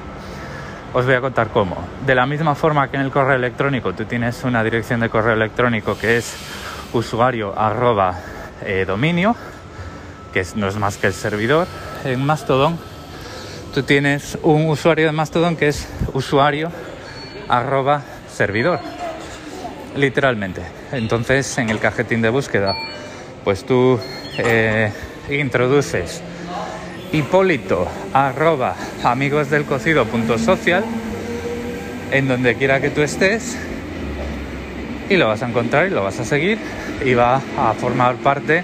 Os 0.93 1.05
voy 1.05 1.15
a 1.15 1.21
contar 1.21 1.47
cómo. 1.49 1.77
De 2.05 2.13
la 2.13 2.25
misma 2.25 2.53
forma 2.53 2.89
que 2.89 2.97
en 2.97 3.03
el 3.03 3.11
correo 3.11 3.35
electrónico 3.35 3.93
tú 3.93 4.05
tienes 4.05 4.43
una 4.43 4.63
dirección 4.63 4.99
de 4.99 5.09
correo 5.09 5.33
electrónico 5.33 5.97
que 5.97 6.17
es 6.17 6.35
usuario 6.91 7.57
arroba 7.57 8.19
eh, 8.61 8.85
dominio, 8.85 9.35
que 10.33 10.45
no 10.55 10.67
es 10.67 10.75
más 10.77 10.97
que 10.97 11.07
el 11.07 11.13
servidor, 11.13 11.67
en 12.03 12.23
Mastodon 12.25 12.77
tú 13.73 13.83
tienes 13.83 14.37
un 14.43 14.69
usuario 14.69 15.05
de 15.05 15.11
Mastodon 15.11 15.55
que 15.55 15.67
es 15.67 15.87
usuario 16.13 16.71
arroba 17.47 18.03
servidor, 18.31 18.79
literalmente. 19.95 20.61
Entonces 20.91 21.57
en 21.57 21.69
el 21.69 21.79
cajetín 21.79 22.21
de 22.21 22.29
búsqueda, 22.29 22.75
pues 23.43 23.65
tú... 23.65 23.99
Eh, 24.37 24.91
introduces 25.29 26.21
hipólito 27.11 27.87
arroba 28.13 28.75
social 30.37 30.83
en 32.11 32.27
donde 32.27 32.55
quiera 32.55 32.81
que 32.81 32.89
tú 32.89 33.01
estés 33.01 33.57
y 35.09 35.17
lo 35.17 35.27
vas 35.27 35.43
a 35.43 35.47
encontrar 35.47 35.87
y 35.87 35.91
lo 35.91 36.03
vas 36.03 36.19
a 36.19 36.25
seguir 36.25 36.57
y 37.05 37.13
va 37.13 37.41
a 37.57 37.73
formar 37.73 38.15
parte 38.15 38.63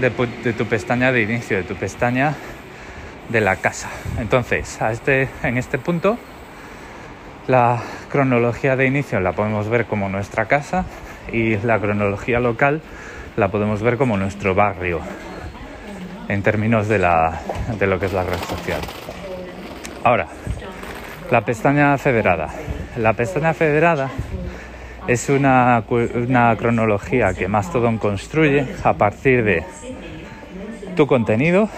de, 0.00 0.52
tu 0.52 0.66
pestaña 0.66 1.10
de 1.12 1.22
inicio, 1.22 1.56
de 1.56 1.62
tu 1.62 1.74
pestaña 1.74 2.34
de 3.28 3.40
la 3.40 3.56
casa. 3.56 3.88
Entonces, 4.18 4.80
a 4.80 4.92
este, 4.92 5.28
en 5.42 5.58
este 5.58 5.78
punto, 5.78 6.18
la 7.46 7.82
cronología 8.10 8.76
de 8.76 8.86
inicio 8.86 9.20
la 9.20 9.32
podemos 9.32 9.68
ver 9.68 9.86
como 9.86 10.08
nuestra 10.08 10.46
casa 10.46 10.84
y 11.32 11.56
la 11.56 11.78
cronología 11.78 12.40
local 12.40 12.80
la 13.36 13.48
podemos 13.48 13.82
ver 13.82 13.96
como 13.96 14.16
nuestro 14.16 14.54
barrio 14.54 15.00
en 16.28 16.42
términos 16.42 16.88
de, 16.88 16.98
la, 16.98 17.40
de 17.78 17.86
lo 17.86 17.98
que 17.98 18.06
es 18.06 18.12
la 18.12 18.24
red 18.24 18.38
social. 18.38 18.80
Ahora, 20.04 20.26
la 21.30 21.40
pestaña 21.42 21.96
federada. 21.98 22.48
La 22.96 23.12
pestaña 23.12 23.54
federada 23.54 24.10
es 25.06 25.28
una, 25.28 25.82
una 25.88 26.56
cronología 26.56 27.32
que 27.32 27.48
Mastodon 27.48 27.98
construye 27.98 28.66
a 28.84 28.94
partir 28.94 29.44
de 29.44 29.64
tu 30.96 31.06
contenido, 31.06 31.68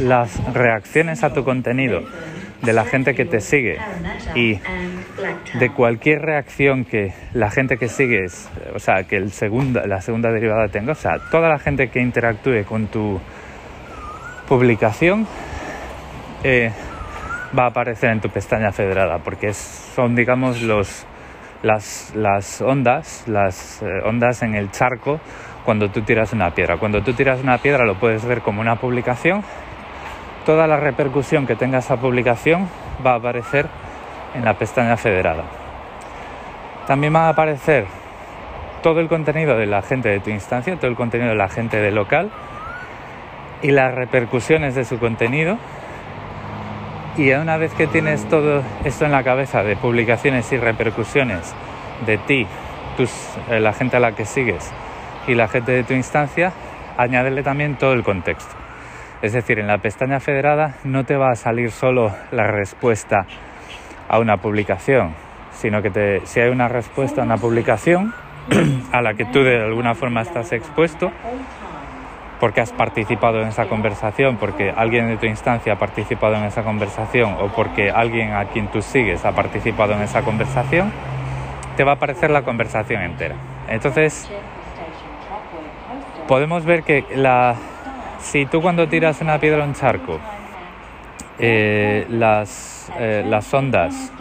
las 0.00 0.54
reacciones 0.54 1.24
a 1.24 1.32
tu 1.32 1.44
contenido 1.44 2.02
de 2.62 2.72
la 2.72 2.84
gente 2.84 3.14
que 3.14 3.24
te 3.24 3.40
sigue 3.40 3.78
y 4.34 4.58
de 5.58 5.70
cualquier 5.70 6.22
reacción 6.22 6.84
que 6.84 7.12
la 7.32 7.50
gente 7.50 7.76
que 7.76 7.88
sigues, 7.88 8.50
o 8.74 8.78
sea, 8.78 9.04
que 9.04 9.16
el 9.16 9.30
segunda, 9.30 9.86
la 9.86 10.00
segunda 10.00 10.30
derivada 10.32 10.68
tenga, 10.68 10.92
o 10.92 10.96
sea, 10.96 11.18
toda 11.30 11.48
la 11.48 11.58
gente 11.58 11.88
que 11.88 12.00
interactúe 12.00 12.64
con 12.64 12.88
tu 12.88 13.20
publicación 14.48 15.26
eh, 16.42 16.72
va 17.56 17.64
a 17.64 17.68
aparecer 17.68 18.10
en 18.10 18.20
tu 18.20 18.28
pestaña 18.28 18.72
federada, 18.72 19.18
porque 19.18 19.52
son, 19.52 20.14
digamos, 20.14 20.62
los, 20.62 21.06
las, 21.62 22.12
las 22.14 22.60
ondas, 22.60 23.24
las 23.26 23.82
eh, 23.82 23.86
ondas 24.04 24.42
en 24.42 24.54
el 24.54 24.70
charco 24.70 25.20
cuando 25.64 25.90
tú 25.90 26.02
tiras 26.02 26.32
una 26.32 26.50
piedra. 26.50 26.76
Cuando 26.78 27.02
tú 27.02 27.12
tiras 27.12 27.42
una 27.42 27.58
piedra 27.58 27.84
lo 27.84 27.98
puedes 27.98 28.24
ver 28.24 28.40
como 28.40 28.60
una 28.60 28.76
publicación 28.76 29.42
toda 30.48 30.66
la 30.66 30.78
repercusión 30.78 31.46
que 31.46 31.56
tenga 31.56 31.76
esa 31.76 31.98
publicación 31.98 32.70
va 33.06 33.12
a 33.12 33.16
aparecer 33.16 33.66
en 34.34 34.46
la 34.46 34.54
pestaña 34.54 34.96
federada. 34.96 35.42
También 36.86 37.14
va 37.14 37.26
a 37.26 37.28
aparecer 37.28 37.84
todo 38.82 39.00
el 39.00 39.08
contenido 39.08 39.58
de 39.58 39.66
la 39.66 39.82
gente 39.82 40.08
de 40.08 40.20
tu 40.20 40.30
instancia, 40.30 40.74
todo 40.76 40.86
el 40.86 40.96
contenido 40.96 41.28
de 41.28 41.36
la 41.36 41.50
gente 41.50 41.76
de 41.76 41.90
local 41.90 42.30
y 43.60 43.72
las 43.72 43.94
repercusiones 43.94 44.74
de 44.74 44.86
su 44.86 44.98
contenido. 44.98 45.58
Y 47.18 47.30
una 47.32 47.58
vez 47.58 47.74
que 47.74 47.86
tienes 47.86 48.26
todo 48.30 48.62
esto 48.84 49.04
en 49.04 49.12
la 49.12 49.22
cabeza 49.22 49.62
de 49.62 49.76
publicaciones 49.76 50.50
y 50.50 50.56
repercusiones 50.56 51.54
de 52.06 52.16
ti, 52.16 52.46
eh, 53.50 53.60
la 53.60 53.74
gente 53.74 53.98
a 53.98 54.00
la 54.00 54.12
que 54.12 54.24
sigues 54.24 54.72
y 55.26 55.34
la 55.34 55.46
gente 55.46 55.72
de 55.72 55.84
tu 55.84 55.92
instancia, 55.92 56.54
añádele 56.96 57.42
también 57.42 57.76
todo 57.76 57.92
el 57.92 58.02
contexto. 58.02 58.57
Es 59.20 59.32
decir, 59.32 59.58
en 59.58 59.66
la 59.66 59.78
pestaña 59.78 60.20
federada 60.20 60.76
no 60.84 61.04
te 61.04 61.16
va 61.16 61.30
a 61.30 61.34
salir 61.34 61.72
solo 61.72 62.12
la 62.30 62.46
respuesta 62.46 63.26
a 64.08 64.18
una 64.20 64.36
publicación, 64.36 65.14
sino 65.50 65.82
que 65.82 66.20
si 66.24 66.40
hay 66.40 66.50
una 66.50 66.68
respuesta 66.68 67.22
a 67.22 67.24
una 67.24 67.36
publicación 67.36 68.14
a 68.92 69.02
la 69.02 69.14
que 69.14 69.24
tú 69.24 69.42
de 69.42 69.62
alguna 69.64 69.94
forma 69.94 70.22
estás 70.22 70.52
expuesto, 70.52 71.10
porque 72.38 72.60
has 72.60 72.72
participado 72.72 73.40
en 73.40 73.48
esa 73.48 73.66
conversación, 73.66 74.36
porque 74.36 74.70
alguien 74.70 75.08
de 75.08 75.16
tu 75.16 75.26
instancia 75.26 75.72
ha 75.72 75.78
participado 75.78 76.36
en 76.36 76.44
esa 76.44 76.62
conversación 76.62 77.34
o 77.40 77.48
porque 77.48 77.90
alguien 77.90 78.32
a 78.32 78.44
quien 78.44 78.68
tú 78.68 78.80
sigues 78.80 79.24
ha 79.24 79.32
participado 79.32 79.94
en 79.94 80.02
esa 80.02 80.22
conversación, 80.22 80.92
te 81.76 81.82
va 81.82 81.92
a 81.92 81.94
aparecer 81.96 82.30
la 82.30 82.42
conversación 82.42 83.02
entera. 83.02 83.34
Entonces, 83.68 84.30
podemos 86.28 86.64
ver 86.64 86.84
que 86.84 87.04
la, 87.14 87.56
si 88.20 88.46
tú 88.46 88.60
cuando 88.60 88.88
tiras 88.88 89.20
una 89.20 89.38
piedra 89.38 89.64
a 89.64 89.66
un 89.66 89.74
charco, 89.74 90.18
eh, 91.38 92.06
las, 92.10 92.90
eh, 92.98 93.24
las 93.26 93.52
ondas, 93.54 94.12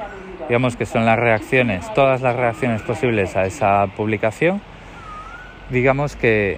digamos 0.48 0.75
que 0.75 0.86
son 0.86 1.06
las 1.06 1.18
reacciones, 1.18 1.92
todas 1.94 2.22
las 2.22 2.36
reacciones 2.36 2.82
posibles 2.82 3.36
a 3.36 3.46
esa 3.46 3.88
publicación, 3.88 4.62
digamos 5.70 6.16
que 6.16 6.58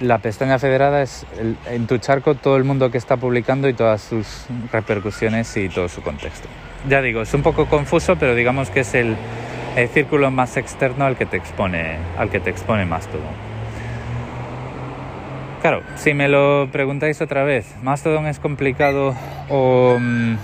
la 0.00 0.18
pestaña 0.18 0.58
federada 0.58 1.02
es 1.02 1.26
en 1.66 1.86
tu 1.86 1.98
charco 1.98 2.34
todo 2.34 2.56
el 2.56 2.64
mundo 2.64 2.90
que 2.90 2.98
está 2.98 3.16
publicando 3.16 3.68
y 3.68 3.74
todas 3.74 4.02
sus 4.02 4.46
repercusiones 4.72 5.56
y 5.56 5.68
todo 5.68 5.88
su 5.88 6.02
contexto. 6.02 6.48
Ya 6.88 7.00
digo, 7.00 7.22
es 7.22 7.32
un 7.34 7.42
poco 7.42 7.66
confuso, 7.66 8.16
pero 8.16 8.34
digamos 8.34 8.70
que 8.70 8.80
es 8.80 8.94
el, 8.94 9.16
el 9.74 9.88
círculo 9.88 10.30
más 10.30 10.56
externo 10.56 11.06
al 11.06 11.16
que 11.16 11.26
te 11.26 11.36
expone, 11.36 11.96
al 12.18 12.30
que 12.30 12.40
te 12.40 12.50
expone 12.50 12.84
más 12.84 13.06
todo. 13.08 13.55
Claro, 15.66 15.82
si 15.96 16.14
me 16.14 16.28
lo 16.28 16.68
preguntáis 16.70 17.20
otra 17.20 17.42
vez, 17.42 17.74
¿Mastodon 17.82 18.28
es 18.28 18.38
complicado 18.38 19.16
mm, 19.50 20.34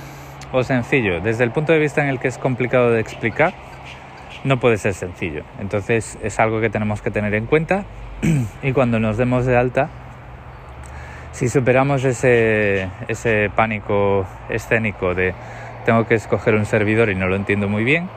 o, 0.50 0.64
sencillo? 0.64 1.21
Desde 1.21 1.45
el 1.45 1.52
punto 1.52 1.73
de 1.73 1.79
vista 1.79 2.02
en 2.02 2.09
el 2.09 2.19
que 2.19 2.26
es 2.26 2.38
complicado 2.38 2.91
de 2.91 3.00
explicar, 3.00 3.55
no 4.43 4.59
puede 4.59 4.79
ser 4.79 4.95
sencillo. 4.95 5.45
Entonces 5.61 6.19
es 6.25 6.41
algo 6.41 6.61
que 6.61 6.71
tenemos 6.71 7.02
que 7.02 7.12
tener 7.12 7.35
en 7.35 7.47
cuenta 7.47 7.85
y 8.64 8.73
cuando 8.73 8.99
nos 8.99 9.17
demos 9.17 9.47
de 9.47 9.57
alta, 9.57 9.91
si 11.31 11.49
superamos 11.49 12.02
ese, 12.02 12.88
ese 13.07 13.49
pánico 13.55 14.26
escénico 14.49 15.15
de 15.15 15.35
tengo 15.87 16.04
que 16.04 16.17
escoger 16.17 16.56
un 16.56 16.67
servidor 16.67 17.11
y 17.11 17.15
no 17.15 17.28
lo 17.28 17.37
entiendo 17.37 17.69
muy 17.69 17.85
bien, 17.85 18.08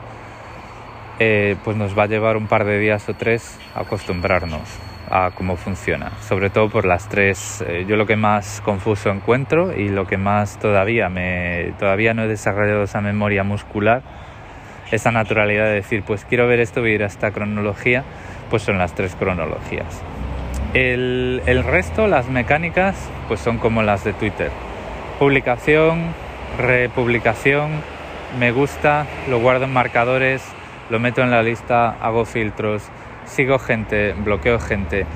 eh, 1.20 1.54
pues 1.62 1.76
nos 1.76 1.96
va 1.96 2.02
a 2.02 2.06
llevar 2.06 2.36
un 2.36 2.48
par 2.48 2.64
de 2.64 2.80
días 2.80 3.08
o 3.08 3.14
tres 3.14 3.60
acostumbrarnos 3.76 4.95
a 5.10 5.30
cómo 5.34 5.56
funciona, 5.56 6.10
sobre 6.20 6.50
todo 6.50 6.68
por 6.68 6.84
las 6.84 7.08
tres, 7.08 7.64
eh, 7.66 7.84
yo 7.88 7.96
lo 7.96 8.06
que 8.06 8.16
más 8.16 8.60
confuso 8.64 9.10
encuentro 9.10 9.76
y 9.76 9.88
lo 9.88 10.06
que 10.06 10.16
más 10.16 10.58
todavía 10.58 11.08
me 11.08 11.72
todavía 11.78 12.14
no 12.14 12.24
he 12.24 12.28
desarrollado 12.28 12.82
esa 12.82 13.00
memoria 13.00 13.44
muscular, 13.44 14.02
esa 14.90 15.12
naturalidad 15.12 15.66
de 15.66 15.74
decir, 15.74 16.02
pues 16.02 16.24
quiero 16.24 16.46
ver 16.46 16.60
esto, 16.60 16.80
voy 16.80 16.92
a 16.92 16.94
ir 16.94 17.02
a 17.02 17.06
esta 17.06 17.30
cronología, 17.30 18.04
pues 18.50 18.62
son 18.62 18.78
las 18.78 18.94
tres 18.94 19.14
cronologías. 19.14 20.02
El, 20.74 21.42
el 21.46 21.64
resto, 21.64 22.06
las 22.06 22.28
mecánicas, 22.28 22.96
pues 23.28 23.40
son 23.40 23.58
como 23.58 23.82
las 23.82 24.04
de 24.04 24.12
Twitter. 24.12 24.50
Publicación, 25.18 26.12
republicación, 26.58 27.70
me 28.38 28.52
gusta, 28.52 29.06
lo 29.28 29.38
guardo 29.38 29.64
en 29.64 29.72
marcadores, 29.72 30.42
lo 30.90 30.98
meto 30.98 31.22
en 31.22 31.30
la 31.30 31.42
lista, 31.42 31.96
hago 32.00 32.24
filtros, 32.24 32.82
sigo 33.26 33.58
gente, 33.58 34.12
bloqueo 34.12 34.58
gente. 34.58 35.06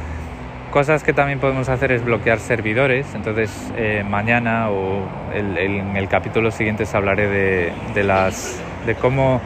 Cosas 0.70 1.02
que 1.02 1.12
también 1.12 1.40
podemos 1.40 1.68
hacer 1.68 1.90
es 1.92 2.04
bloquear 2.04 2.38
servidores. 2.38 3.14
Entonces, 3.14 3.72
eh, 3.76 4.04
mañana 4.08 4.70
o 4.70 5.08
en 5.34 5.96
el 5.96 6.08
capítulo 6.08 6.50
siguiente 6.50 6.84
os 6.84 6.94
hablaré 6.94 7.28
de, 7.28 7.72
de, 7.94 8.04
las, 8.04 8.62
de 8.86 8.94
cómo 8.94 9.40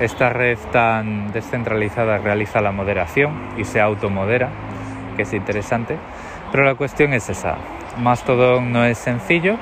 esta 0.00 0.30
red 0.30 0.58
tan 0.72 1.30
descentralizada 1.32 2.18
realiza 2.18 2.60
la 2.60 2.72
moderación 2.72 3.32
y 3.58 3.64
se 3.64 3.80
automodera, 3.80 4.48
que 5.16 5.22
es 5.22 5.32
interesante. 5.34 5.98
Pero 6.50 6.64
la 6.64 6.74
cuestión 6.74 7.12
es 7.12 7.28
esa. 7.28 7.56
Mastodon 7.98 8.72
no 8.72 8.84
es 8.84 8.98
sencillo, 8.98 9.56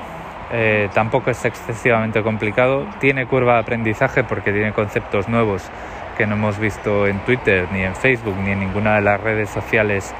eh, 0.53 0.89
tampoco 0.93 1.31
es 1.31 1.43
excesivamente 1.45 2.23
complicado, 2.23 2.85
tiene 2.99 3.25
curva 3.25 3.53
de 3.55 3.59
aprendizaje 3.59 4.23
porque 4.23 4.51
tiene 4.51 4.73
conceptos 4.73 5.29
nuevos 5.29 5.69
que 6.17 6.27
no 6.27 6.35
hemos 6.35 6.59
visto 6.59 7.07
en 7.07 7.19
Twitter, 7.19 7.67
ni 7.71 7.83
en 7.83 7.95
Facebook, 7.95 8.35
ni 8.37 8.51
en 8.51 8.59
ninguna 8.59 8.95
de 8.95 9.01
las 9.01 9.19
redes 9.19 9.49
sociales 9.49 10.13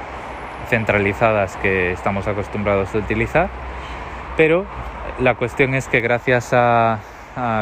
centralizadas 0.68 1.56
que 1.56 1.92
estamos 1.92 2.26
acostumbrados 2.26 2.94
a 2.94 2.98
utilizar. 2.98 3.50
Pero 4.36 4.64
la 5.20 5.34
cuestión 5.34 5.74
es 5.74 5.88
que 5.88 6.00
gracias 6.00 6.50
a, 6.52 6.98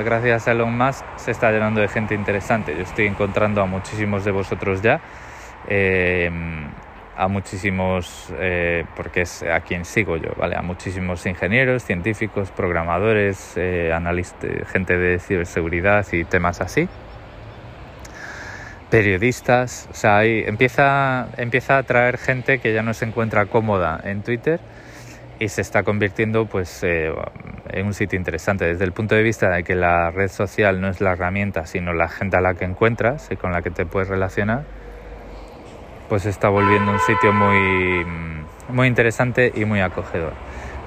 gracias 0.05 0.49
a 0.49 0.53
Elon 0.53 0.77
Musk 0.77 1.05
se 1.17 1.33
está 1.33 1.51
llenando 1.51 1.81
de 1.81 1.89
gente 1.89 2.15
interesante. 2.15 2.75
Yo 2.77 2.83
estoy 2.83 3.07
encontrando 3.07 3.61
a 3.63 3.67
muchísimos 3.67 4.25
de 4.25 4.31
vosotros 4.31 4.83
ya. 4.83 5.01
Eh, 5.69 6.31
a 7.17 7.29
muchísimos, 7.29 8.33
eh, 8.39 8.87
porque 8.97 9.23
es 9.23 9.43
a 9.43 9.61
quien 9.61 9.85
sigo 9.85 10.17
yo, 10.17 10.31
¿vale? 10.39 10.57
A 10.57 10.63
muchísimos 10.63 11.27
ingenieros, 11.27 11.85
científicos, 11.85 12.51
programadores, 12.51 13.59
eh, 13.59 13.93
analistas, 13.93 14.51
gente 14.73 14.97
de 14.97 15.19
ciberseguridad 15.19 16.07
y 16.13 16.25
temas 16.25 16.63
así 16.63 16.89
periodistas, 18.91 19.89
o 19.91 19.95
sea, 19.95 20.19
ahí 20.19 20.43
empieza, 20.47 21.29
empieza 21.37 21.79
a 21.79 21.83
traer 21.85 22.19
gente 22.19 22.59
que 22.59 22.75
ya 22.75 22.83
no 22.83 22.93
se 22.93 23.05
encuentra 23.05 23.47
cómoda 23.47 24.01
en 24.03 24.23
Twitter 24.23 24.61
y 25.39 25.49
se 25.49 25.63
está 25.63 25.85
convirtiendo 25.85 26.47
pues 26.47 26.83
eh, 26.83 27.11
en 27.71 27.87
un 27.87 27.95
sitio 27.95 28.19
interesante. 28.19 28.67
Desde 28.67 28.85
el 28.85 28.93
punto 28.93 29.15
de 29.15 29.23
vista 29.23 29.49
de 29.51 29.63
que 29.63 29.75
la 29.75 30.11
red 30.11 30.29
social 30.29 30.81
no 30.81 30.89
es 30.89 31.01
la 31.01 31.13
herramienta 31.13 31.67
sino 31.67 31.93
la 31.95 32.09
gente 32.09 32.37
a 32.37 32.41
la 32.41 32.55
que 32.55 32.65
encuentras 32.65 33.29
y 33.31 33.37
con 33.37 33.53
la 33.53 33.63
que 33.63 33.71
te 33.71 33.87
puedes 33.87 34.09
relacionar 34.09 34.65
pues 36.09 36.27
está 36.27 36.49
volviendo 36.49 36.91
un 36.91 36.99
sitio 36.99 37.33
muy 37.33 38.05
muy 38.69 38.89
interesante 38.89 39.53
y 39.55 39.65
muy 39.65 39.81
acogedor. 39.81 40.33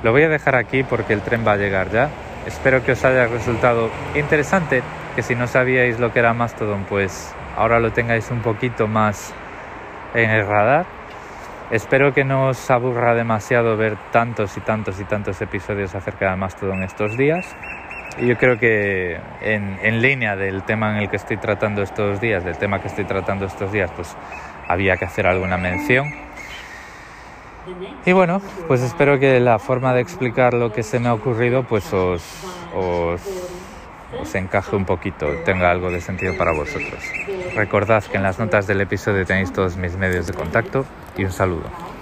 Lo 0.04 0.12
voy 0.12 0.24
a 0.24 0.30
dejar 0.30 0.56
aquí 0.56 0.84
porque 0.84 1.14
el 1.14 1.22
tren 1.22 1.48
va 1.48 1.54
a 1.54 1.58
llegar 1.58 1.90
ya. 1.92 2.10
Espero 2.46 2.84
que 2.84 2.92
os 2.92 3.06
haya 3.06 3.28
resultado 3.28 3.90
interesante 4.16 4.84
que 5.16 5.22
si 5.22 5.36
no 5.36 5.48
sabíais 5.48 6.00
lo 6.00 6.12
que 6.12 6.20
era 6.20 6.34
Mastodon 6.34 6.86
pues 6.86 7.34
ahora 7.56 7.80
lo 7.80 7.92
tengáis 7.92 8.32
un 8.32 8.42
poquito 8.42 8.88
más 8.88 9.34
en 10.14 10.30
el 10.30 10.48
radar. 10.48 10.86
Espero 11.72 12.14
que 12.14 12.24
no 12.24 12.50
os 12.50 12.70
aburra 12.70 13.16
demasiado 13.16 13.78
ver 13.78 13.98
tantos 14.12 14.58
y 14.58 14.62
tantos 14.62 15.00
y 15.00 15.06
tantos 15.06 15.42
episodios 15.42 15.96
acerca 15.96 16.30
de 16.30 16.36
Mastodon 16.36 16.84
estos 16.84 17.18
días. 17.18 17.56
Y 18.20 18.28
yo 18.28 18.38
creo 18.38 18.60
que 18.60 19.18
en, 19.42 19.80
en, 19.82 20.02
línea 20.02 20.36
del 20.36 20.62
tema 20.64 20.92
en 20.92 21.04
el 21.04 21.10
que 21.10 21.16
estoy 21.16 21.38
tratando 21.38 21.82
estos 21.82 22.22
días, 22.22 22.44
del 22.44 22.58
tema 22.58 22.80
que 22.80 22.88
estoy 22.88 23.06
tratando 23.06 23.46
estos 23.46 23.72
días, 23.72 23.92
pues 23.96 24.16
había 24.68 24.98
que 24.98 25.06
hacer 25.06 25.26
alguna 25.26 25.58
mención. 25.58 26.12
Y 28.06 28.12
bueno, 28.12 28.42
pues 28.68 28.82
espero 28.82 29.20
que 29.20 29.40
la 29.40 29.58
forma 29.58 29.94
de 29.94 30.02
explicar 30.02 30.54
lo 30.54 30.72
que 30.72 30.84
se 30.84 31.00
me 31.00 31.08
ha 31.08 31.14
ocurrido 31.14 31.64
pues 31.64 31.92
os, 31.94 32.22
os 32.76 33.53
os 34.22 34.36
encaje 34.36 34.76
un 34.76 34.86
poquito, 34.86 35.28
tenga 35.46 35.70
algo 35.72 35.92
de 35.92 36.02
sentido 36.02 36.38
para 36.38 36.52
vosotros. 36.52 37.04
Recordad 37.56 38.04
que 38.04 38.18
en 38.18 38.24
las 38.24 38.40
notas 38.40 38.68
del 38.68 38.82
episodio 38.82 39.26
tenéis 39.26 39.54
todos 39.54 39.78
mis 39.78 39.96
medios 39.96 40.28
de 40.28 40.34
contacto 40.34 40.86
y 41.18 41.26
un 41.26 41.32
saludo. 41.32 41.93